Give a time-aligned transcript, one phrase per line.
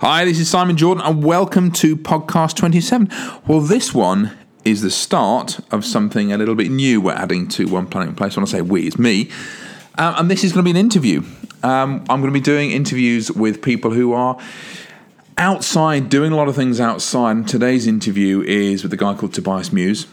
[0.00, 3.10] Hi, this is Simon Jordan, and welcome to podcast 27.
[3.48, 4.30] Well, this one
[4.64, 8.14] is the start of something a little bit new we're adding to One Planet One
[8.14, 8.36] Place.
[8.36, 9.28] When I say we, it's me.
[9.96, 11.24] Um, and this is going to be an interview.
[11.64, 14.38] Um, I'm going to be doing interviews with people who are
[15.36, 17.32] outside, doing a lot of things outside.
[17.32, 20.06] And today's interview is with a guy called Tobias Mews,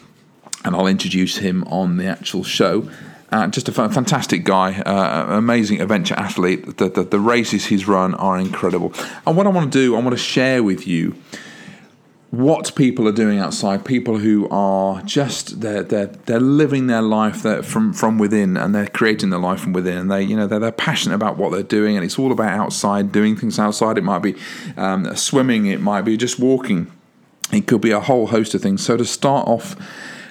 [0.63, 2.89] and I'll introduce him on the actual show.
[3.31, 6.77] Uh, just a fantastic guy, uh, amazing adventure athlete.
[6.77, 8.93] The, the, the, races he's run are incredible.
[9.25, 11.15] And what I want to do, I want to share with you
[12.29, 13.83] what people are doing outside.
[13.83, 18.87] People who are just they're they're, they're living their life from from within, and they're
[18.87, 19.97] creating their life from within.
[19.97, 22.49] And they you know they're, they're passionate about what they're doing, and it's all about
[22.49, 23.97] outside doing things outside.
[23.97, 24.35] It might be
[24.77, 26.91] um, swimming, it might be just walking.
[27.51, 28.83] It could be a whole host of things.
[28.83, 29.75] So to start off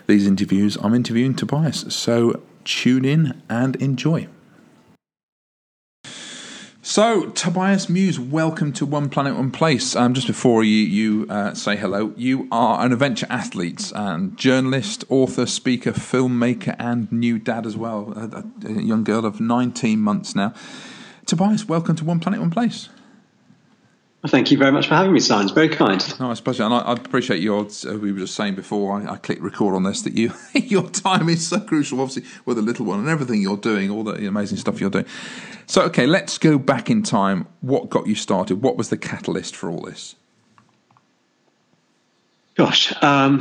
[0.06, 1.94] these interviews, I'm interviewing Tobias.
[1.94, 4.28] So tune in and enjoy.
[6.86, 9.96] So, Tobias Mews, welcome to One Planet One Place.
[9.96, 15.02] Um, just before you, you uh, say hello, you are an adventure athlete and journalist,
[15.08, 18.12] author, speaker, filmmaker, and new dad as well.
[18.14, 20.52] A, a young girl of 19 months now.
[21.24, 22.90] Tobias, welcome to One Planet One Place.
[24.26, 25.44] Thank you very much for having me, Simon.
[25.44, 26.02] It's very kind.
[26.20, 27.66] No, I suppose, and I, I appreciate your.
[27.86, 30.88] Uh, we were just saying before I, I clicked record on this that you your
[30.88, 34.26] time is so crucial, obviously, with the little one and everything you're doing, all the
[34.26, 35.06] amazing stuff you're doing.
[35.66, 37.46] So, okay, let's go back in time.
[37.60, 38.62] What got you started?
[38.62, 40.14] What was the catalyst for all this?
[42.56, 43.40] Gosh, um,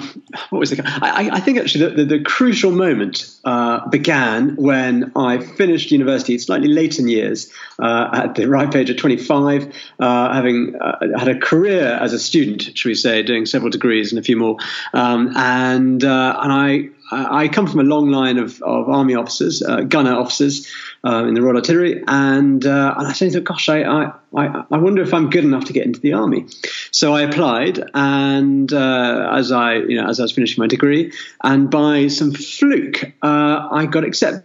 [0.49, 0.81] what was the?
[0.83, 6.39] I, I think actually the, the, the crucial moment uh, began when I finished university,
[6.39, 11.27] slightly late in years, uh, at the ripe age of 25, uh, having uh, had
[11.27, 14.57] a career as a student, should we say, doing several degrees and a few more,
[14.93, 19.61] um, and uh, and I I come from a long line of, of army officers,
[19.61, 20.67] uh, gunner officers
[21.03, 25.01] uh, in the Royal Artillery, and, uh, and I said, "Gosh, I, I, I wonder
[25.01, 26.45] if I'm good enough to get into the army."
[26.91, 31.11] So I applied, and uh, as I you know as I was finishing my degree,
[31.43, 34.43] and by some fluke, uh, I got accepted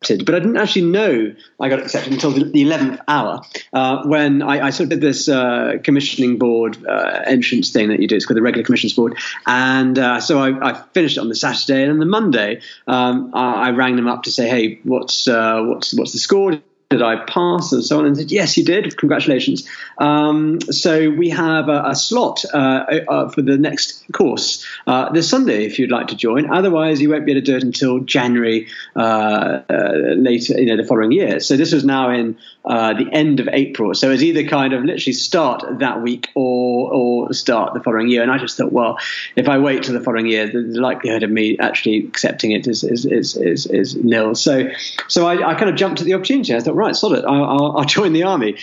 [0.00, 3.40] but I didn't actually know I got accepted until the, 11th hour
[3.72, 8.00] uh, when I, I, sort of did this uh, commissioning board uh, entrance thing that
[8.00, 8.16] you do.
[8.16, 9.16] It's called the regular commissions board.
[9.46, 11.82] And uh, so I, I, finished it on the Saturday.
[11.82, 15.62] And on the Monday, um, I, I, rang them up to say, hey, what's, uh,
[15.62, 16.60] what's, what's the score?
[16.90, 18.06] Did I pass and so on?
[18.06, 18.96] And said, yes, you did.
[18.96, 19.68] Congratulations.
[19.98, 25.28] Um, so we have a, a slot uh, uh, for the next course uh, this
[25.28, 26.48] Sunday if you'd like to join.
[26.48, 30.76] Otherwise, you won't be able to do it until January uh, uh, later, you know,
[30.76, 31.40] the following year.
[31.40, 33.92] So this was now in uh, the end of April.
[33.94, 38.22] So it's either kind of literally start that week or or start the following year.
[38.22, 38.98] And I just thought, well,
[39.34, 42.84] if I wait till the following year, the, likelihood of me actually accepting it is
[42.84, 44.34] is is is, is nil.
[44.34, 44.68] So
[45.08, 46.54] so I, I kind of jumped at the opportunity.
[46.54, 47.24] I thought right, solid.
[47.24, 48.56] I'll, I'll, I'll join the army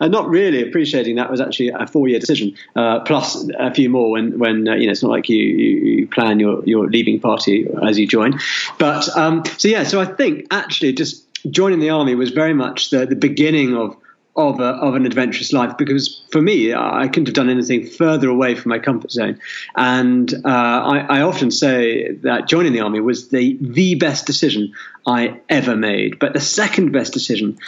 [0.00, 4.10] and not really appreciating that was actually a four-year decision uh, plus a few more
[4.10, 7.66] when when uh, you know it's not like you, you, plan your your leaving party
[7.86, 8.38] as you join
[8.78, 12.90] but um, so yeah so I think actually just joining the army was very much
[12.90, 13.96] the, the beginning of
[14.36, 18.28] of, a, of an adventurous life because for me, I couldn't have done anything further
[18.28, 19.40] away from my comfort zone.
[19.74, 24.72] And uh, I, I, often say that joining the army was the, the best decision
[25.06, 26.18] I ever made.
[26.18, 27.58] But the second best decision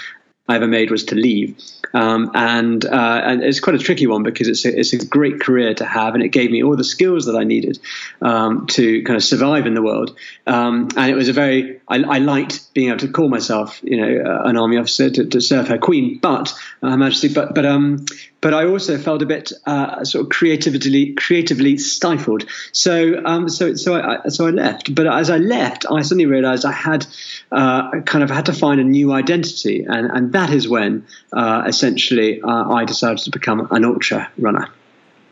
[0.49, 1.63] I ever made was to leave.
[1.95, 5.41] Um, and uh, and it's quite a tricky one because it's a, it's a great
[5.41, 7.79] career to have, and it gave me all the skills that I needed
[8.21, 10.17] um, to kind of survive in the world.
[10.47, 13.97] Um, and it was a very I, I, liked being able to call myself, you
[13.97, 17.65] know, uh, an army officer to, to serve her queen, but uh, Majesty, but but
[17.65, 18.05] um,
[18.41, 22.45] but I also felt a bit uh, sort of creatively creatively stifled.
[22.73, 24.95] So um, so so I so I left.
[24.95, 27.07] But as I left, I suddenly realised I had
[27.51, 31.65] uh, kind of had to find a new identity, and and that is when uh,
[31.67, 34.69] essentially uh, I decided to become an ultra runner.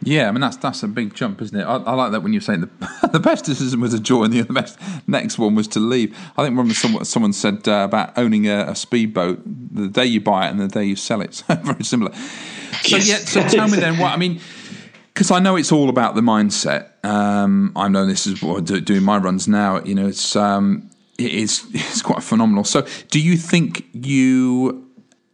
[0.02, 1.64] Yeah, I mean that's that's a big jump, isn't it?
[1.64, 4.42] I, I like that when you're saying the the best decision was to join, the
[4.44, 6.16] best next one was to leave.
[6.36, 10.20] I think remember someone someone said uh, about owning a, a, speedboat: the day you
[10.20, 11.42] buy it and the day you sell it.
[11.48, 12.12] So very similar.
[12.82, 13.08] So yes.
[13.08, 14.40] yeah, so tell me then what I mean,
[15.14, 17.04] because I know it's all about the mindset.
[17.04, 19.82] Um, I know this is what I'm doing my runs now.
[19.82, 22.64] You know, it's um, it is it's quite phenomenal.
[22.64, 24.85] So, do you think you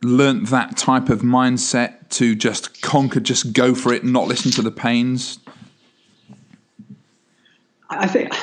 [0.03, 4.63] learnt that type of mindset to just conquer, just go for it, not listen to
[4.63, 5.39] the pains?
[7.89, 8.35] I think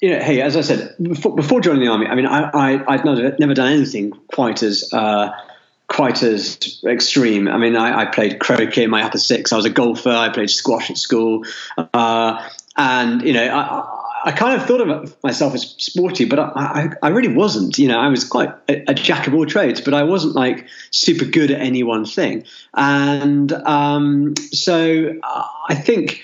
[0.00, 2.96] you know, hey, as I said before, before joining the army, I mean, I, I
[2.96, 5.30] would never done anything quite as uh,
[5.88, 7.48] quite as extreme.
[7.48, 9.52] I mean, I, I, played croquet in my upper six.
[9.52, 10.10] I was a golfer.
[10.10, 11.44] I played squash at school,
[11.78, 12.46] uh,
[12.76, 16.88] and you know, I, I kind of thought of myself as sporty, but I, I,
[17.00, 17.78] I really wasn't.
[17.78, 20.66] You know, I was quite a, a, jack of all trades, but I wasn't like
[20.90, 22.44] super good at any one thing.
[22.74, 26.22] And um, so uh, I think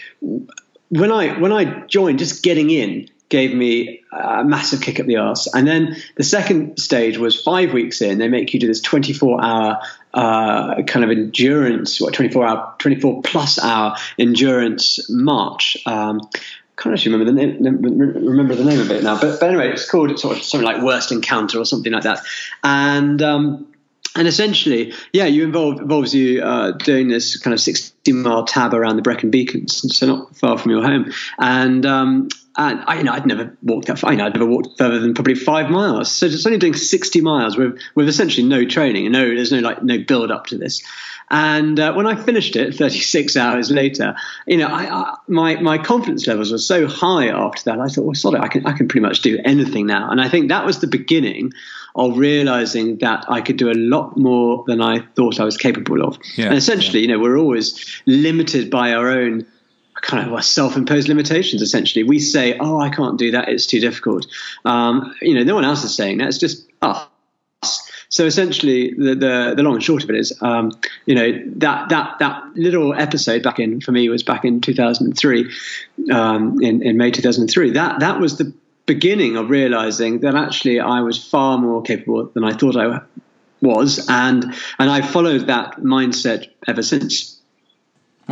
[0.90, 5.16] when I when I joined, just getting in gave me a massive kick up the
[5.16, 5.48] arse.
[5.54, 8.18] And then the second stage was five weeks in.
[8.18, 9.80] They make you do this 24 hour
[10.12, 15.78] uh, kind of endurance, what 24 hour, 24 plus hour endurance march.
[15.86, 16.20] Um,
[16.76, 19.88] can't actually remember the name, remember the name of it now, but, but anyway, it's
[19.88, 22.20] called sort of something like Worst Encounter or something like that,
[22.64, 23.66] and um,
[24.14, 27.60] and essentially, yeah, you involve involves you uh, doing this kind of
[28.04, 32.28] sixty mile tab around the Brecon Beacons, so not far from your home, and um,
[32.56, 34.10] and I, you know, I'd never walked that far.
[34.10, 36.10] You know, I'd never walked further than probably five miles.
[36.10, 39.60] So just only doing 60 miles with, with essentially no training and no, there's no
[39.60, 40.82] like no build up to this.
[41.30, 44.16] And uh, when I finished it 36 hours later,
[44.46, 47.80] you know, I, I, my, my confidence levels were so high after that.
[47.80, 50.10] I thought, well, sorry, I can, I can pretty much do anything now.
[50.10, 51.52] And I think that was the beginning
[51.94, 56.02] of realizing that I could do a lot more than I thought I was capable
[56.02, 56.18] of.
[56.36, 57.08] Yeah, and essentially, yeah.
[57.08, 59.46] you know, we're always limited by our own
[60.00, 61.62] kind of self-imposed limitations.
[61.62, 64.26] Essentially, we say, "Oh, I can't do that; it's too difficult."
[64.64, 66.28] Um, you know, no one else is saying that.
[66.28, 67.08] It's just us.
[68.08, 70.72] So essentially, the, the, the long and short of it is, um,
[71.06, 75.50] you know, that that that little episode back in for me was back in 2003,
[76.12, 77.70] um, in in May 2003.
[77.70, 78.52] That that was the
[78.84, 83.00] beginning of realizing that actually I was far more capable than I thought I
[83.62, 84.44] was, and
[84.78, 87.41] and I followed that mindset ever since.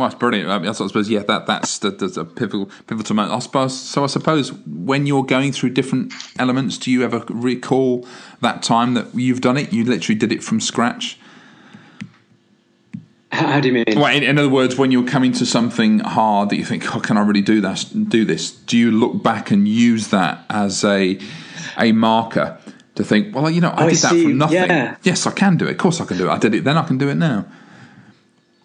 [0.01, 0.49] Well, that's brilliant.
[0.49, 3.35] I, mean, I suppose, yeah, that that's, the, that's a pivotal pivotal moment.
[3.35, 3.79] I suppose.
[3.79, 8.07] So, I suppose when you're going through different elements, do you ever recall
[8.41, 9.71] that time that you've done it?
[9.71, 11.19] You literally did it from scratch.
[13.31, 13.85] How, do you mean?
[13.95, 16.99] Well, in, in, other words, when you're coming to something hard that you think, "Oh,
[16.99, 17.85] can I really do that?
[18.09, 21.19] Do this?" Do you look back and use that as a
[21.77, 22.57] a marker
[22.95, 24.07] to think, "Well, you know, I, I did see.
[24.07, 24.55] that from nothing.
[24.55, 24.97] Yeah.
[25.03, 25.73] Yes, I can do it.
[25.73, 26.31] Of course, I can do it.
[26.31, 26.75] I did it then.
[26.75, 27.45] I can do it now."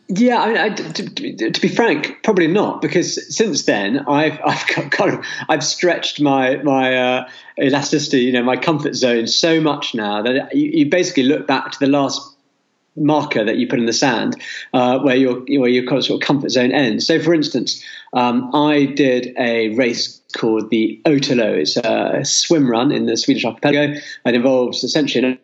[0.08, 4.66] Yeah, I mean, I, to, to, be frank, probably not, because since then I've I've
[4.74, 7.28] got kind of I've stretched my my uh,
[7.60, 11.72] elasticity, you know, my comfort zone so much now that you, you, basically look back
[11.72, 12.36] to the last
[12.94, 14.40] marker that you put in the sand
[14.72, 17.04] uh, where your where your sort of comfort zone ends.
[17.04, 17.82] So, for instance,
[18.12, 21.58] um, I did a race called the Ötillö.
[21.58, 23.98] It's a swim run in the Swedish archipelago.
[24.24, 25.40] It involves essentially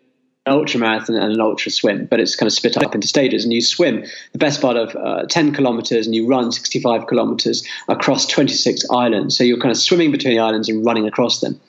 [0.47, 3.44] ultra marathon and an ultra swim, but it's kind of split up into stages.
[3.44, 7.67] And you swim the best part of uh, 10 kilometers and you run 65 kilometers
[7.89, 9.37] across 26 islands.
[9.37, 11.61] So you're kind of swimming between the islands and running across them.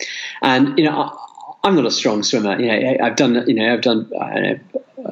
[0.41, 1.15] And, you know,
[1.63, 2.59] I'm not a strong swimmer.
[2.59, 4.59] You know, I've done, you know, I've done, know,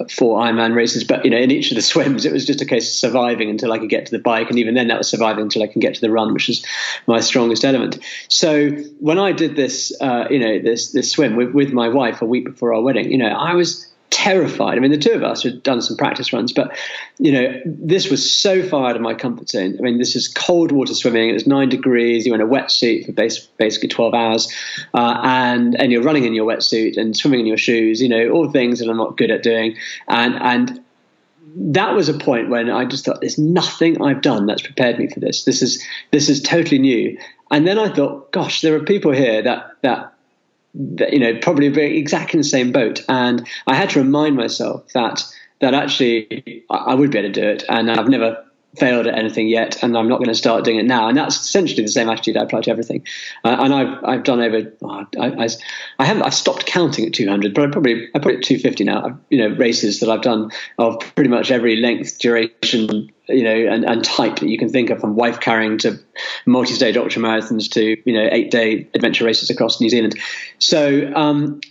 [0.09, 2.65] four Ironman races, but you know, in each of the swims, it was just a
[2.65, 5.09] case of surviving until I could get to the bike, and even then, that was
[5.09, 6.65] surviving until I can get to the run, which is
[7.07, 8.00] my strongest element.
[8.27, 8.69] So
[9.00, 12.25] when I did this, uh, you know, this this swim with, with my wife a
[12.25, 14.78] week before our wedding, you know, I was terrified.
[14.78, 16.78] I mean, the two of us had done some practice runs, but
[17.18, 19.75] you know, this was so far out of my comfort zone.
[19.80, 21.30] I mean, this is cold water swimming.
[21.30, 22.25] It was nine degrees.
[22.25, 24.54] You're in a wetsuit for base, basically 12 hours,
[24.94, 28.02] uh, and and you're running in your wetsuit and swimming in your shoes.
[28.02, 29.78] You know, all things that I'm not good at doing,
[30.08, 30.84] and and
[31.56, 35.08] that was a point when I just thought, there's nothing I've done that's prepared me
[35.08, 35.44] for this.
[35.46, 37.18] This is this is totally new.
[37.50, 40.13] And then I thought, gosh, there are people here that that
[40.73, 43.03] you know, probably exactly in the same boat.
[43.09, 45.23] And I had to remind myself that
[45.59, 48.44] that actually I would be able to do it, and I've never
[48.77, 51.07] failed at anything yet, and I'm not going to start doing it now.
[51.10, 53.05] And that's essentially the same attitude I apply to everything.
[53.43, 55.50] Uh, and I've I've done over oh, I,
[56.00, 58.84] I, haven't I've stopped counting at 200, but I probably I put it at 250
[58.84, 59.19] now.
[59.29, 63.83] You know races that I've done of pretty much every length, duration, you know, and,
[63.85, 66.00] and type that you can think of, from wife carrying to
[66.45, 70.17] multi-stage ultra marathons to you know eight-day adventure races across New Zealand.
[70.59, 71.11] So.
[71.15, 71.61] Um,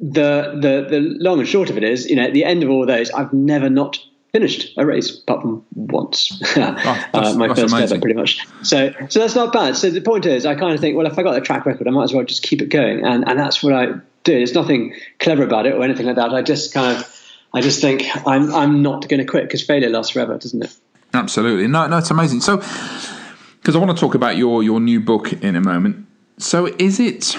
[0.00, 2.70] the, the the long and short of it is, you know, at the end of
[2.70, 3.98] all those, I've never not
[4.32, 6.40] finished a race apart from once.
[6.56, 7.96] oh, uh, my first amazing.
[7.96, 8.40] ever, pretty much.
[8.62, 9.76] So, so that's not bad.
[9.76, 11.86] So the point is, I kind of think, well, if I got a track record,
[11.86, 13.86] I might as well just keep it going, and and that's what I
[14.24, 14.34] do.
[14.34, 16.32] There's nothing clever about it or anything like that.
[16.32, 19.90] I just kind of, I just think I'm I'm not going to quit because failure
[19.90, 20.74] lasts forever, doesn't it?
[21.14, 21.66] Absolutely.
[21.68, 22.40] No, no, it's amazing.
[22.40, 26.06] So, because I want to talk about your your new book in a moment.
[26.38, 27.36] So, is it?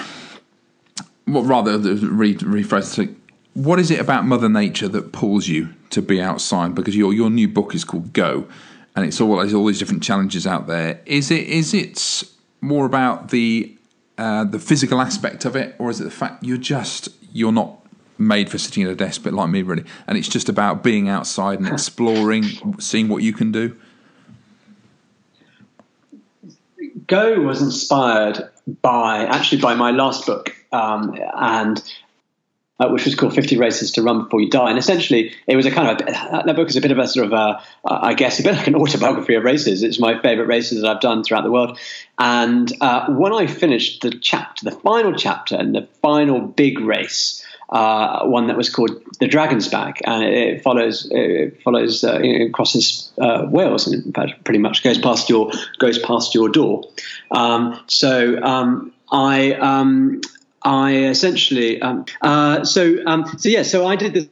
[1.26, 3.16] Well, rather, re- rephrase it
[3.54, 6.74] what is it about Mother Nature that pulls you to be outside?
[6.74, 8.46] Because your your new book is called Go,
[8.94, 11.00] and it's all there's all these different challenges out there.
[11.06, 12.24] Is it is it
[12.60, 13.76] more about the
[14.18, 17.83] uh, the physical aspect of it, or is it the fact you're just you're not
[18.18, 21.08] made for sitting at a desk, but like me, really, and it's just about being
[21.08, 22.44] outside and exploring,
[22.78, 23.76] seeing what you can do?
[27.06, 28.48] Go was inspired
[28.80, 31.82] by actually by my last book, um, and
[32.80, 34.68] uh, which was called 50 Races to Run Before You Die.
[34.68, 37.06] And essentially, it was a kind of, a, that book is a bit of a
[37.06, 39.82] sort of, a, I guess, a bit like an autobiography of races.
[39.82, 41.78] It's my favorite races that I've done throughout the world.
[42.18, 47.44] And uh, when I finished the chapter, the final chapter and the final big race,
[47.74, 52.38] uh, one that was called the Dragon's Back, and it follows it follows uh, you
[52.38, 54.14] know, crosses uh, Wales and
[54.44, 55.50] pretty much goes past your
[55.80, 56.84] goes past your door.
[57.32, 60.20] Um, so um, I um,
[60.62, 64.28] I essentially um, uh, so um, so yeah so I did this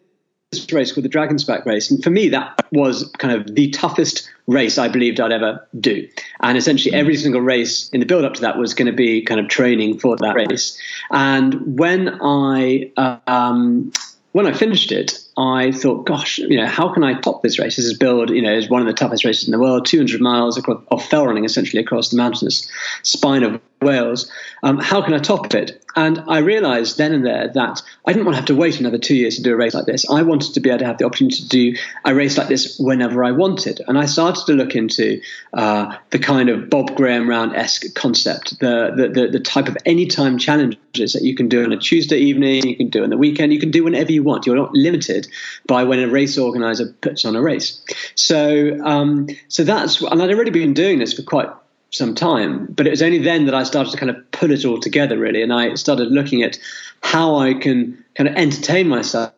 [0.73, 4.29] race called the Dragon's Back race, and for me that was kind of the toughest
[4.47, 6.09] race I believed I'd ever do.
[6.41, 9.23] And essentially, every single race in the build up to that was going to be
[9.23, 10.79] kind of training for that race.
[11.11, 13.93] And when I um,
[14.33, 17.77] when I finished it, I thought, gosh, you know, how can I top this race?
[17.77, 20.21] This is build, you know, is one of the toughest races in the world, 200
[20.21, 22.69] miles of fell running essentially across the mountainous
[23.03, 24.31] spine of Wales.
[24.63, 25.83] Um, how can I top it?
[25.97, 28.99] And I realized then and there that I didn't want to have to wait another
[28.99, 30.09] two years to do a race like this.
[30.09, 32.79] I wanted to be able to have the opportunity to do a race like this
[32.79, 33.83] whenever I wanted.
[33.87, 35.21] And I started to look into
[35.53, 39.77] uh, the kind of Bob Graham round esque concept, the, the, the, the type of
[39.85, 43.19] anytime challenges that you can do on a Tuesday evening, you can do on the
[43.19, 44.47] weekend, you can do whenever you want.
[44.47, 45.22] You're not limited
[45.67, 47.83] by when a race organizer puts on a race.
[48.15, 51.49] So, um, so that's, and I'd already been doing this for quite
[51.91, 52.67] some time.
[52.67, 55.19] But it was only then that I started to kind of put it all together,
[55.19, 56.59] really, and I started looking at
[57.03, 59.33] how I can kind of entertain myself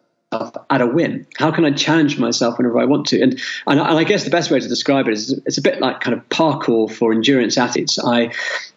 [0.70, 1.26] at a win.
[1.36, 3.20] How can I challenge myself whenever I want to?
[3.20, 5.80] And and, and I guess the best way to describe it is it's a bit
[5.80, 7.98] like kind of parkour for endurance athletes.
[7.98, 8.32] I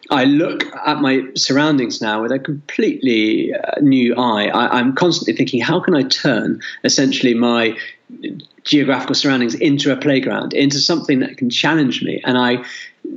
[0.10, 4.46] I look at my surroundings now with a completely uh, new eye.
[4.48, 7.78] I, I'm constantly thinking, how can I turn essentially my
[8.64, 12.22] geographical surroundings into a playground, into something that can challenge me.
[12.24, 12.64] And I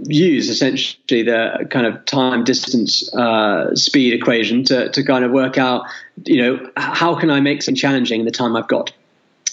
[0.07, 5.59] use essentially the kind of time distance uh, speed equation to, to kind of work
[5.59, 5.87] out,
[6.25, 8.93] you know, how can I make something challenging in the time I've got.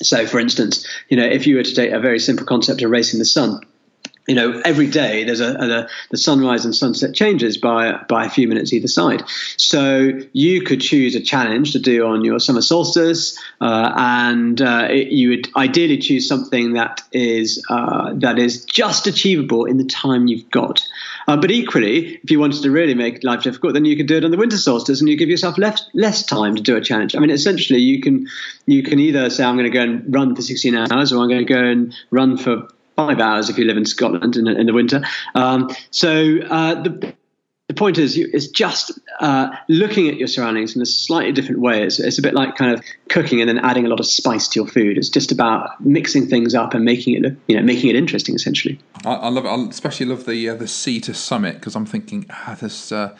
[0.01, 2.91] So, for instance, you know, if you were to take a very simple concept of
[2.91, 3.61] racing the sun,
[4.27, 8.29] you know, every day there's a, a, the sunrise and sunset changes by by a
[8.29, 9.23] few minutes either side.
[9.55, 14.87] So you could choose a challenge to do on your summer solstice, uh, and uh,
[14.89, 19.85] it, you would ideally choose something that is uh, that is just achievable in the
[19.85, 20.85] time you've got.
[21.29, 24.17] Uh, but equally, if you wanted to really make life difficult, then you could do
[24.17, 26.81] it on the winter solstice, and you give yourself less less time to do a
[26.81, 27.15] challenge.
[27.15, 28.27] I mean, essentially, you can
[28.65, 31.29] you can either say I'm going to go and run for 16 hours, or I'm
[31.29, 32.67] going to go and run for
[32.97, 35.01] five hours if you live in Scotland in, in the winter.
[35.35, 37.13] Um, so uh, the
[37.67, 41.59] the point is, you, it's just uh, looking at your surroundings in a slightly different
[41.59, 41.83] way.
[41.83, 44.47] It's, it's, a bit like kind of cooking and then adding a lot of spice
[44.49, 44.97] to your food.
[44.97, 48.35] It's just about mixing things up and making it, you know, making it interesting.
[48.35, 49.49] Essentially, I, I love it.
[49.49, 52.91] I especially love the uh, the sea to summit because I'm thinking ah, this.
[52.91, 53.15] Uh,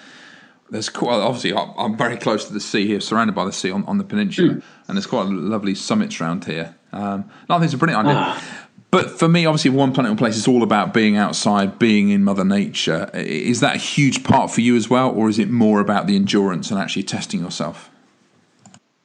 [0.69, 3.83] there's quite obviously I'm very close to the sea here, surrounded by the sea on,
[3.85, 4.63] on the peninsula, mm.
[4.87, 6.75] and there's quite a lovely summits around here.
[6.91, 8.19] Um, I think it's a brilliant idea.
[8.19, 8.66] Ah.
[8.89, 12.23] But for me, obviously, One Planet One Place is all about being outside, being in
[12.23, 13.09] Mother Nature.
[13.13, 16.15] Is that a huge part for you as well, or is it more about the
[16.15, 17.89] endurance and actually testing yourself?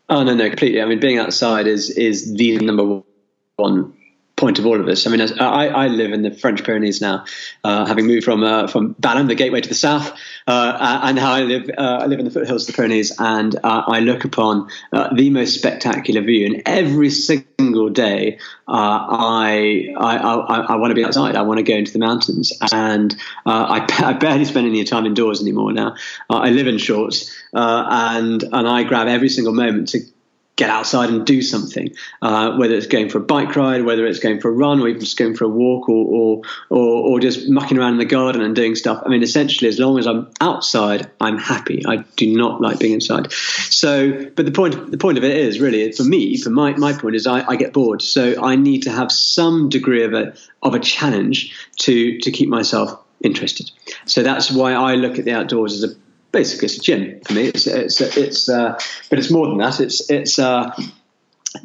[0.08, 0.80] Oh no, no, completely.
[0.80, 3.02] I mean, being outside is is the number
[3.56, 3.94] one
[4.42, 5.06] point of all of this.
[5.06, 7.24] I mean, I, I live in the French Pyrenees now,
[7.62, 10.12] uh, having moved from uh, from Balham, the gateway to the south,
[10.48, 13.54] uh, and now I live uh, I live in the foothills of the Pyrenees, and
[13.54, 16.46] uh, I look upon uh, the most spectacular view.
[16.46, 21.36] And every single day, I I, I, I want to be outside.
[21.36, 23.14] I want to go into the mountains, and
[23.46, 25.94] I, I, barely spend any time indoors anymore now.
[26.28, 30.00] I live in shorts, and and I grab every single moment to
[30.56, 34.18] get outside and do something, uh, whether it's going for a bike ride, whether it's
[34.18, 37.20] going for a run, or even just going for a walk, or, or, or or
[37.20, 39.02] just mucking around in the garden and doing stuff.
[39.04, 41.82] I mean, essentially, as long as I'm outside, I'm happy.
[41.86, 43.32] I do not like being inside.
[43.32, 46.92] So, but the point the point of it is really for me, for my my
[46.92, 48.02] point is, I, I get bored.
[48.02, 52.48] So I need to have some degree of a of a challenge to to keep
[52.48, 53.70] myself interested.
[54.04, 55.94] So that's why I look at the outdoors as a
[56.32, 57.48] basically it's a gym for me.
[57.48, 58.78] It's it's it's uh,
[59.10, 59.80] but it's more than that.
[59.80, 60.74] It's it's uh,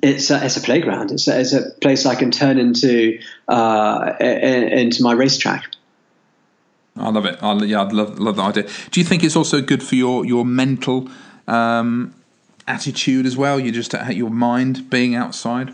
[0.03, 1.11] it's uh, it's a playground.
[1.11, 5.65] It's a, it's a place I can turn into uh, into my racetrack.
[6.95, 7.41] I love it.
[7.41, 8.63] I, yeah, I love love that idea.
[8.91, 11.09] Do you think it's also good for your your mental
[11.47, 12.13] um,
[12.67, 13.59] attitude as well?
[13.59, 15.73] You just your mind being outside.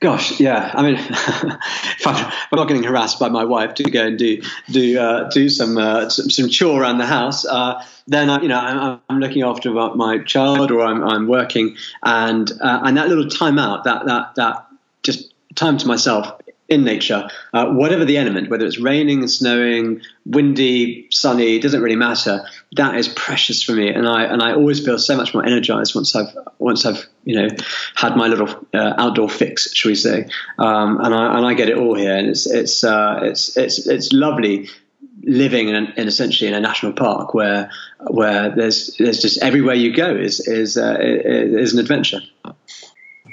[0.00, 0.70] Gosh, yeah.
[0.74, 4.40] I mean, if, I'm, I'm, not getting harassed by my wife to go and do
[4.70, 8.46] do uh, do some, uh, some, some chore around the house, uh, then I, you
[8.46, 13.08] know I'm, I'm, looking after my child or I'm, I'm working, and uh, and that
[13.08, 14.66] little time out, that that that
[15.02, 21.08] just time to myself in nature, uh, whatever the element, whether it's raining, snowing, windy,
[21.10, 22.44] sunny, doesn't really matter.
[22.72, 25.94] That is precious for me, and I and I always feel so much more energized
[25.94, 27.48] once I've once I've you know
[27.94, 30.28] had my little uh, outdoor fix, shall we say?
[30.58, 33.86] Um, and I and I get it all here, and it's it's uh, it's it's
[33.86, 34.68] it's lovely
[35.22, 37.70] living in, in, essentially in a national park where
[38.08, 42.20] where there's there's just everywhere you go is is uh, is an adventure.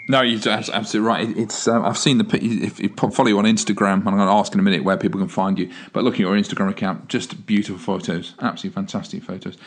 [0.07, 1.38] No, you're absolutely right.
[1.38, 4.33] It's um, I've seen the if you follow you on Instagram, and I'm going to
[4.33, 5.71] ask in a minute where people can find you.
[5.93, 9.57] But looking at your Instagram account, just beautiful photos, absolutely fantastic photos.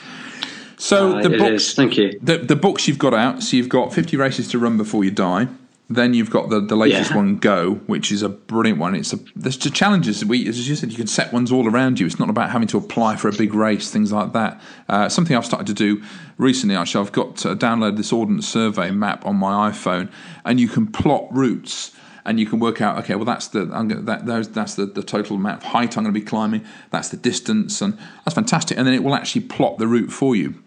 [0.76, 1.74] So uh, the books, is.
[1.74, 2.18] thank you.
[2.22, 3.42] The, the books you've got out.
[3.42, 5.48] So you've got 50 races to run before you die.
[5.90, 7.16] Then you've got the, the latest yeah.
[7.16, 8.94] one, Go, which is a brilliant one.
[8.94, 10.22] It's a there's the challenges.
[10.22, 12.04] We as you said, you can set ones all around you.
[12.06, 14.60] It's not about having to apply for a big race, things like that.
[14.88, 16.02] Uh, something I've started to do
[16.36, 16.76] recently.
[16.76, 20.10] Actually, I've got uh, downloaded this Ordnance Survey map on my iPhone,
[20.44, 21.92] and you can plot routes
[22.28, 25.02] and you can work out okay well that's the I'm gonna, that that's the, the
[25.02, 28.76] total amount of height I'm going to be climbing that's the distance and that's fantastic
[28.76, 30.62] and then it will actually plot the route for you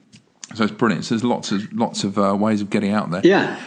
[0.55, 3.21] so it's brilliant so there's lots of lots of uh, ways of getting out there
[3.23, 3.61] yeah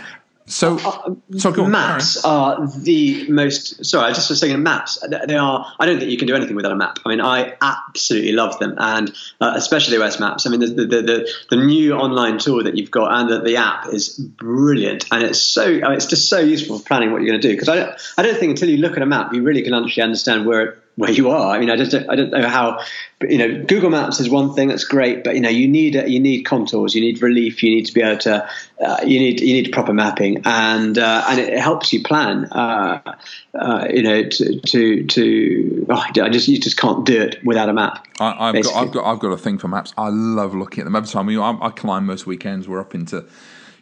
[0.46, 3.82] so, uh, so maps are the most.
[3.84, 5.02] Sorry, I just was saying maps.
[5.26, 5.72] They are.
[5.80, 6.98] I don't think you can do anything without a map.
[7.06, 9.10] I mean, I absolutely love them, and
[9.40, 10.46] uh, especially OS Maps.
[10.46, 13.56] I mean, the, the the, the new online tool that you've got and the, the
[13.56, 15.64] app is brilliant, and it's so.
[15.64, 17.54] I mean, it's just so useful for planning what you're going to do.
[17.54, 19.72] Because I don't, I don't think until you look at a map, you really can
[19.72, 21.54] actually understand where where you are.
[21.54, 22.80] I mean, I just don't, I don't know how.
[23.18, 25.94] But, you know, Google Maps is one thing that's great, but you know, you need
[25.94, 28.48] you need contours, you need relief, you need to be able to,
[28.80, 32.44] uh, you need you need proper mapping, and uh, and it helps you plan.
[32.46, 33.16] Uh,
[33.54, 37.68] uh you know, to to, to oh, I just you just can't do it without
[37.68, 38.06] a map.
[38.20, 39.92] I, have got I've got I've got a thing for maps.
[39.96, 41.28] I love looking at them every time.
[41.28, 42.68] I, I climb most weekends.
[42.68, 43.24] We're up into,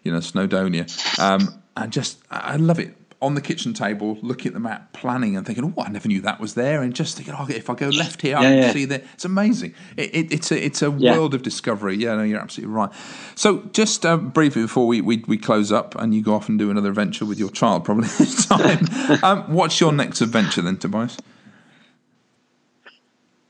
[0.03, 4.55] you know, Snowdonia, um, and just I love it on the kitchen table, looking at
[4.55, 7.35] the map, planning, and thinking, "Oh, I never knew that was there," and just thinking,
[7.39, 8.73] "Oh, if I go left here, I can yeah.
[8.73, 9.75] see that." It's amazing.
[9.97, 11.17] It, it, it's a it's a yeah.
[11.17, 11.97] world of discovery.
[11.97, 12.91] Yeah, no, you're absolutely right.
[13.37, 16.59] So, just uh, briefly before we, we, we close up, and you go off and
[16.59, 18.87] do another adventure with your child, probably this time.
[19.23, 21.17] um, what's your next adventure then, Tobias?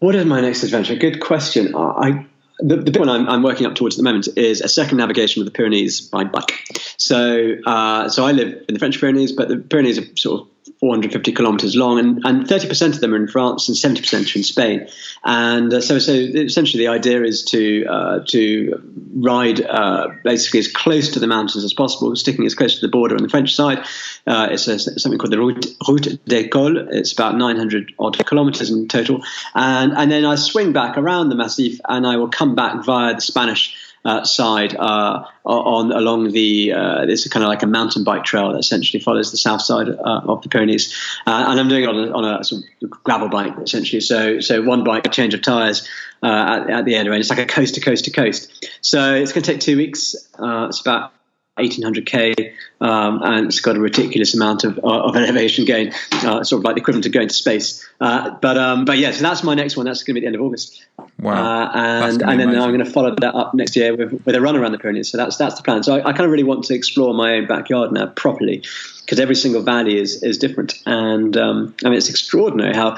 [0.01, 0.97] What is my next adventure?
[0.97, 1.75] Good question.
[1.75, 2.27] I
[2.59, 5.43] the, the big one I'm, I'm, working up towards at the moment is a circumnavigation
[5.43, 6.65] of the Pyrenees by bike.
[6.97, 10.49] So, uh, so I live in the French Pyrenees, but the Pyrenees are sort of
[10.83, 14.43] 450 kilometers long, and, and 30% of them are in France and 70% are in
[14.43, 14.89] Spain.
[15.23, 18.83] And uh, so, so essentially, the idea is to uh, to
[19.15, 22.91] ride uh, basically as close to the mountains as possible, sticking as close to the
[22.91, 23.79] border on the French side.
[24.27, 26.89] Uh, it's a, something called the Route, Route des Cols.
[26.91, 29.23] It's about 900 odd kilometers in total,
[29.55, 33.15] and and then I swing back around the Massif, and I will come back via
[33.15, 38.05] the Spanish uh, side uh, on along the uh, is kind of like a mountain
[38.05, 40.95] bike trail that essentially follows the south side uh, of the Pyrenees,
[41.27, 44.01] uh, and I'm doing it on a, on a sort of gravel bike essentially.
[44.01, 45.89] So so one bike, a change of tires
[46.23, 46.27] uh,
[46.67, 48.69] at, at, the end, and it's like a coast to coast to coast.
[48.81, 50.15] So it's going to take two weeks.
[50.39, 51.13] it's about
[51.59, 56.65] 1800k, um, and it's got a ridiculous amount of, of elevation gain, uh, sort of
[56.65, 57.87] like the equivalent of going to space.
[58.01, 59.85] Uh, but um, but yeah, so that's my next one.
[59.85, 60.85] That's going to be at the end of August.
[61.19, 61.33] Wow!
[61.33, 62.63] Uh, and and then amazing.
[62.63, 65.11] I'm going to follow that up next year with, with a run around the Pyrenees.
[65.11, 65.83] So that's that's the plan.
[65.83, 68.65] So I, I kind of really want to explore my own backyard now properly
[69.05, 70.81] because every single valley is is different.
[70.87, 72.97] And um, I mean, it's extraordinary how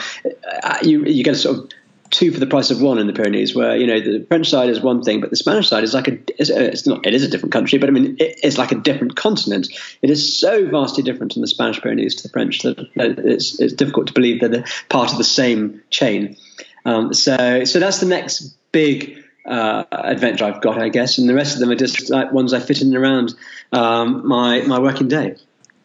[0.62, 1.70] uh, you you get a sort of
[2.14, 4.70] two for the price of one in the Pyrenees, where you know the French side
[4.70, 7.28] is one thing, but the Spanish side is like a it's not it is a
[7.28, 9.68] different country, but I mean it, it's like a different continent.
[10.00, 13.74] It is so vastly different in the Spanish Pyrenees to the French that it's it's
[13.74, 16.36] difficult to believe that they're part of the same chain.
[16.84, 19.20] Um, so so that's the next big.
[19.46, 22.54] Uh, adventure I've got, I guess, and the rest of them are just like ones
[22.54, 23.34] I fit in around
[23.72, 25.36] um, my my working day.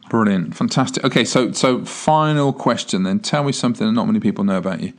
[0.10, 1.04] Brilliant, fantastic.
[1.04, 3.20] Okay, so so final question then.
[3.20, 4.94] Tell me something that not many people know about you.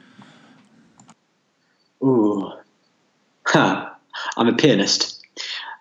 [2.02, 2.52] Ooh,
[3.44, 3.90] huh.
[4.36, 5.24] I'm a pianist.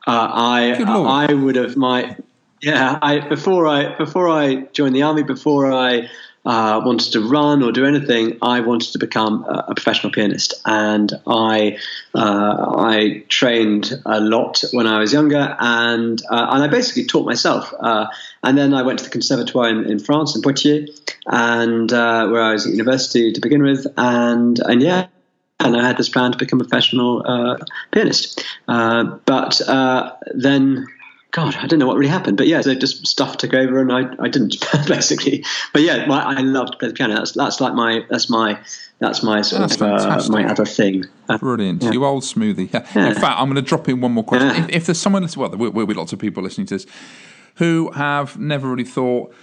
[0.08, 2.16] Uh, I I would have my
[2.62, 2.98] yeah.
[3.02, 6.10] I before I before I joined the army, before I
[6.46, 10.54] uh, wanted to run or do anything, I wanted to become a, a professional pianist,
[10.66, 11.78] and I
[12.16, 17.26] uh, I trained a lot when I was younger, and uh, and I basically taught
[17.26, 17.74] myself.
[17.80, 18.08] Uh,
[18.42, 20.90] and then I went to the conservatoire in, in France, in Poitiers,
[21.28, 25.08] and uh, where I was at university to begin with, and and yeah
[25.60, 27.58] and I had this plan to become a professional uh,
[27.92, 28.44] pianist.
[28.68, 30.88] Uh, but uh, then,
[31.32, 32.38] God, I don't know what really happened.
[32.38, 34.56] But yeah, so just stuff took over, and I, I didn't
[34.88, 35.44] basically.
[35.74, 37.16] But yeah, my, I love to play the piano.
[37.16, 38.60] That's that's like my that's my
[39.00, 41.06] that's my sort that's of uh, my other thing.
[41.28, 41.92] Uh, Brilliant, yeah.
[41.92, 42.72] you old smoothie.
[42.74, 42.88] Yeah.
[42.96, 43.10] Yeah.
[43.10, 44.50] In fact, I'm going to drop in one more question.
[44.50, 46.86] If, if, there's someone, well, there will be lots of people listening to this
[47.56, 49.34] who have never really thought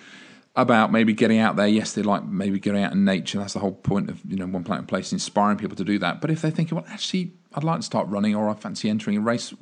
[0.56, 1.68] about maybe getting out there.
[1.68, 3.38] Yes, they like maybe getting out in nature.
[3.38, 6.20] That's the whole point of you know one planet place, inspiring people to do that.
[6.20, 9.18] But if they're thinking, well, actually, I'd like to start running, or I fancy entering
[9.18, 9.54] a race,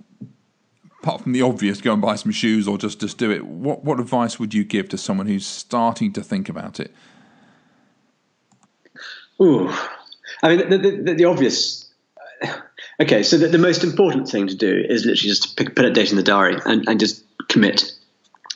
[1.02, 3.44] apart from the obvious, go and buy some shoes or just just do it.
[3.44, 6.94] What what advice would you give to someone who's starting to think about it?
[9.42, 9.68] Ooh,
[10.42, 11.90] I mean, the, the, the obvious.
[13.00, 15.90] Okay, so the, the, most important thing to do is literally just pick, put a
[15.90, 17.92] date in the diary and, and just commit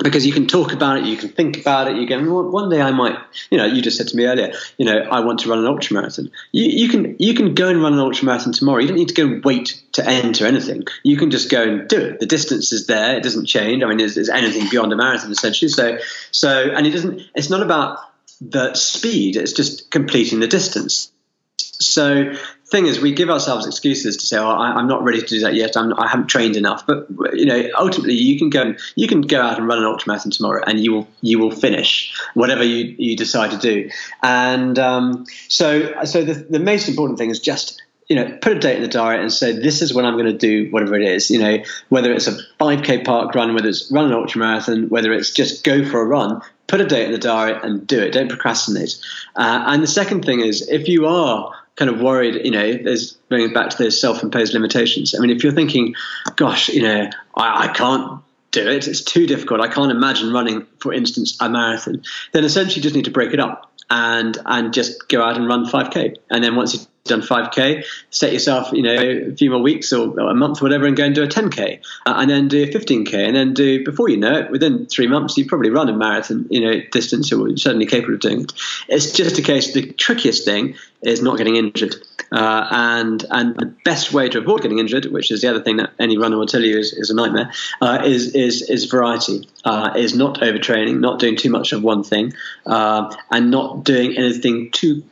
[0.03, 1.97] because you can talk about it, you can think about it.
[1.97, 3.19] You can one day I might,
[3.51, 5.65] you know, you just said to me earlier, you know, I want to run an
[5.65, 6.31] ultramarathon.
[6.53, 8.81] You, you can you can go and run an ultramarathon tomorrow.
[8.81, 10.85] You don't need to go wait to enter anything.
[11.03, 12.21] You can just go and do it.
[12.21, 13.83] The distance is there; it doesn't change.
[13.83, 15.69] I mean, is anything beyond a marathon essentially?
[15.69, 15.99] So,
[16.31, 17.23] so, and it doesn't.
[17.35, 17.99] It's not about
[18.41, 21.11] the speed; it's just completing the distance.
[21.57, 22.35] So
[22.71, 25.41] thing is, we give ourselves excuses to say, "Oh, I, am not ready to do
[25.41, 25.77] that yet.
[25.77, 29.09] I'm, I have not trained enough." But you know, ultimately, you can go and, you
[29.09, 32.63] can go out and run an ultramarathon tomorrow, and you will you will finish whatever
[32.63, 33.91] you, you decide to do.
[34.23, 38.59] And um, so, so the, the most important thing is just you know, put a
[38.59, 41.03] date in the diary and say, this is when I'm going to do whatever it
[41.03, 41.31] is.
[41.31, 41.59] You know,
[41.91, 45.85] whether it's a 5K park run, whether it's run an ultramarathon, whether it's just go
[45.85, 48.13] for a run, put a date in the diary and do it.
[48.13, 48.99] Don't procrastinate.
[49.37, 53.13] Uh, and the second thing is, if you are kind of worried, you know, there's
[53.31, 55.15] going back to those self-imposed limitations.
[55.15, 55.95] I mean, if you're thinking,
[56.35, 59.61] gosh, you know, I, I can't do it, it's too difficult.
[59.61, 62.03] I can't imagine running, for instance, a marathon.
[62.33, 65.47] Then essentially, you just need to break it up and and just go out and
[65.47, 66.17] run 5k.
[66.31, 70.19] And then once you've done 5k, set yourself, you know, a few more weeks or,
[70.19, 72.67] a month or whatever, and go and do a 10k, uh, and then do a
[72.67, 75.93] 15k, and then do before you know it, within three months, you probably run a
[75.93, 78.53] marathon, you know, distance, or certainly capable of doing it.
[78.89, 79.73] It's just a case.
[79.73, 81.97] The trickiest thing is not getting injured.
[82.31, 85.79] Uh, and and the best way to avoid getting injured, which is the other thing
[85.79, 89.49] that any runner will tell you is, is a nightmare, uh, is is is variety.
[89.65, 92.35] Uh, is not overtraining, not doing too much of one thing,
[92.67, 95.03] uh, and not doing anything too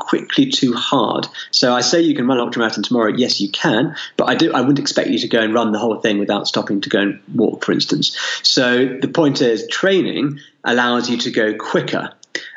[0.00, 1.26] quickly too hard.
[1.52, 3.12] So I say you can run an ultramarathon tomorrow.
[3.14, 4.52] Yes, you can, but I do.
[4.52, 7.00] I wouldn't expect you to go and run the whole thing without stopping to go
[7.00, 8.16] and walk, for instance.
[8.42, 12.12] So the point is, training allows you to go quicker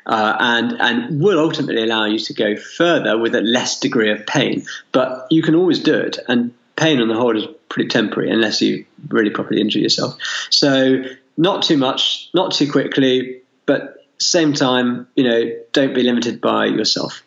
[0.06, 4.26] uh, and and will ultimately allow you to go further with a less degree of
[4.26, 4.66] pain.
[4.92, 8.62] But you can always do it, and pain on the whole is pretty temporary unless
[8.62, 10.18] you really properly injure yourself.
[10.50, 11.04] So
[11.38, 16.66] not too much, not too quickly, but same time, you know, don't be limited by
[16.66, 17.23] yourself.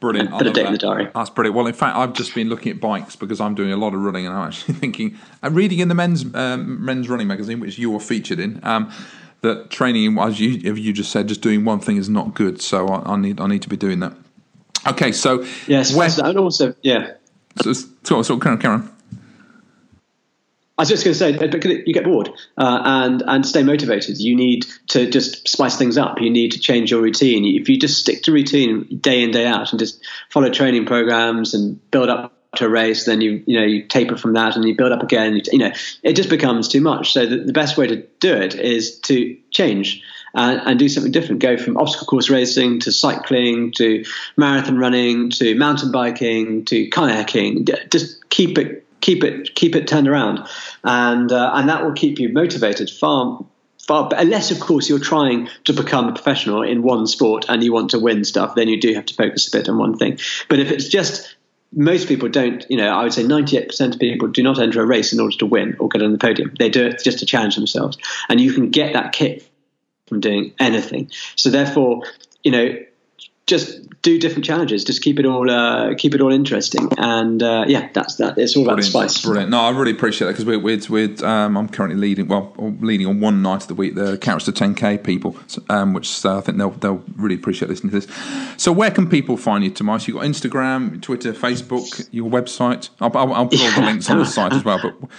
[0.00, 0.30] Brilliant.
[0.30, 1.08] Put a date in the diary.
[1.12, 1.56] That's brilliant.
[1.56, 4.00] Well, in fact, I've just been looking at bikes because I'm doing a lot of
[4.00, 7.78] running, and I'm actually thinking, I'm reading in the men's um, men's running magazine, which
[7.78, 8.60] you are featured in.
[8.62, 8.92] Um,
[9.40, 12.60] that training, as you, you just said, just doing one thing is not good.
[12.60, 14.12] So I, I need I need to be doing that.
[14.86, 17.14] Okay, so yes, where, and also yeah.
[17.62, 17.72] So,
[18.04, 18.90] so, so Karen, Karen.
[20.78, 24.18] I was just going to say, uh, you get bored uh, and and stay motivated.
[24.18, 26.20] You need to just spice things up.
[26.20, 27.44] You need to change your routine.
[27.60, 31.52] If you just stick to routine day in day out and just follow training programs
[31.52, 34.64] and build up to a race, then you you know you taper from that and
[34.64, 35.34] you build up again.
[35.34, 35.72] You, you know
[36.04, 37.12] it just becomes too much.
[37.12, 40.02] So the, the, best way to do it is to change.
[40.34, 41.40] And, and do something different.
[41.40, 44.04] Go from obstacle course racing to cycling to
[44.36, 47.90] marathon running to mountain biking to kayaking.
[47.90, 50.46] Just keep it keep it keep it turned around,
[50.84, 53.44] and uh, and that will keep you motivated far
[53.86, 54.10] far.
[54.16, 57.90] Unless of course you're trying to become a professional in one sport and you want
[57.90, 60.18] to win stuff, then you do have to focus a bit on one thing.
[60.48, 61.34] But if it's just
[61.72, 64.86] most people don't, you know, I would say 98% of people do not enter a
[64.86, 66.54] race in order to win or get on the podium.
[66.58, 67.98] They do it just to challenge themselves.
[68.28, 69.46] And you can get that kick
[70.06, 71.10] from doing anything.
[71.36, 72.04] So therefore,
[72.42, 72.74] you know,
[73.48, 74.84] just do different challenges.
[74.84, 78.38] Just keep it all uh, keep it all interesting, and uh, yeah, that's that.
[78.38, 78.92] It's all about Brilliant.
[78.92, 79.24] the spice.
[79.24, 79.50] Brilliant.
[79.50, 83.06] No, I really appreciate that because we're we're, we're um, I'm currently leading well leading
[83.06, 85.36] on one night of the week the to 10k people,
[85.68, 88.16] um, which uh, I think they'll they'll really appreciate listening to this.
[88.56, 90.06] So where can people find you, Tomas?
[90.06, 92.90] You've got Instagram, Twitter, Facebook, your website.
[93.00, 94.94] I'll, I'll, I'll put all the links on the site as well, but.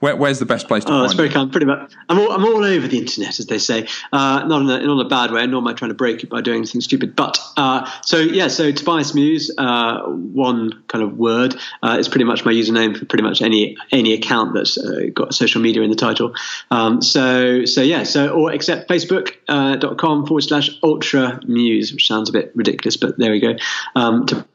[0.00, 1.50] Where, where's the best place to oh, find that's very kind.
[1.50, 3.88] Pretty much, I'm all, I'm all over the internet, as they say.
[4.12, 6.22] Uh, not in a, not in a bad way, nor am I trying to break
[6.22, 7.16] it by doing anything stupid.
[7.16, 12.24] But uh, so yeah, so Tobias Mews, uh, one kind of word, uh, is pretty
[12.24, 15.90] much my username for pretty much any any account that's uh, got social media in
[15.90, 16.34] the title.
[16.70, 22.28] Um, so so yeah, so or except Facebook.com uh, forward slash Ultra Mews, which sounds
[22.28, 23.56] a bit ridiculous, but there we go.
[23.96, 24.46] Um, to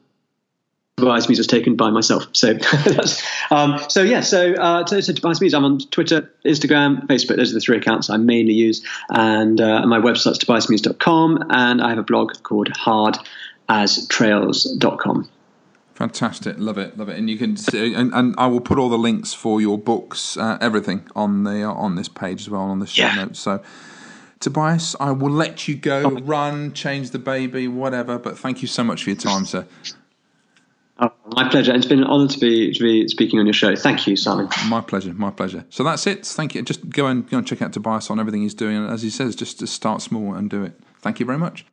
[0.96, 2.26] Tobias Mews was taken by myself.
[2.32, 2.50] So
[3.50, 7.34] um, so yeah, so, uh, so, so Tobias Mews, I'm on Twitter, Instagram, Facebook.
[7.36, 8.80] Those are the three accounts I mainly use.
[9.10, 11.46] And uh, my website's tobiasmews.com.
[11.50, 15.28] And I have a blog called hardastrails.com.
[15.94, 18.88] Fantastic, love it, love it, and you can see, and, and I will put all
[18.88, 22.62] the links for your books, uh, everything on the uh, on this page as well
[22.62, 23.14] on the show yeah.
[23.14, 23.38] notes.
[23.38, 23.62] So
[24.40, 28.18] Tobias, I will let you go, run, change the baby, whatever.
[28.18, 29.68] But thank you so much for your time, sir.
[30.98, 31.74] Oh, my pleasure.
[31.74, 33.74] It's been an honour to be to be speaking on your show.
[33.74, 34.48] Thank you, Simon.
[34.68, 35.12] My pleasure.
[35.12, 35.64] My pleasure.
[35.68, 36.24] So that's it.
[36.24, 36.62] Thank you.
[36.62, 38.76] Just go and go and check out Tobias on everything he's doing.
[38.76, 40.78] And as he says, just to start small and do it.
[41.00, 41.66] Thank you very much.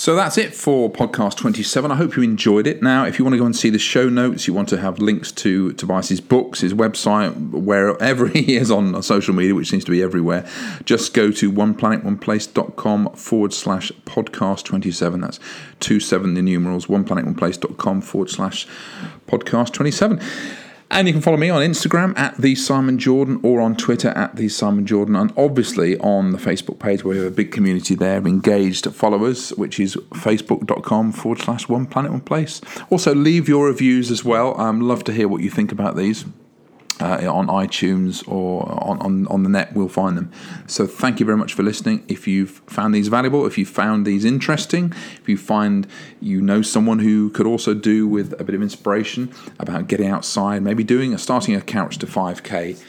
[0.00, 1.90] So that's it for podcast 27.
[1.90, 2.82] I hope you enjoyed it.
[2.82, 4.98] Now, if you want to go and see the show notes, you want to have
[4.98, 9.90] links to Tobias's books, his website, wherever he is on social media, which seems to
[9.90, 10.48] be everywhere,
[10.86, 15.20] just go to oneplanetoneplace.com forward slash podcast 27.
[15.20, 15.38] That's
[15.80, 18.66] two seven the numerals, oneplanetoneplace.com forward slash
[19.26, 20.18] podcast 27.
[20.92, 24.34] And you can follow me on Instagram at the Simon Jordan or on Twitter at
[24.34, 27.94] the Simon Jordan, and obviously on the Facebook page where we have a big community
[27.94, 32.60] there of engaged followers, which is facebook.com forward slash one planet one place.
[32.90, 34.54] Also, leave your reviews as well.
[34.56, 36.24] I'd um, love to hear what you think about these
[37.00, 40.30] uh, on iTunes or on, on, on the net, we'll find them.
[40.66, 42.04] So thank you very much for listening.
[42.08, 45.86] If you've found these valuable, if you found these interesting, if you find
[46.20, 50.62] you know someone who could also do with a bit of inspiration about getting outside,
[50.62, 52.80] maybe doing a starting a couch to 5k,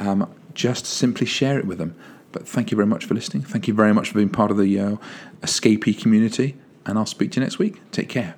[0.00, 1.94] um, just simply share it with them.
[2.32, 3.42] But thank you very much for listening.
[3.42, 4.96] Thank you very much for being part of the uh,
[5.42, 6.56] Escapee community,
[6.86, 7.80] and I'll speak to you next week.
[7.90, 8.36] Take care.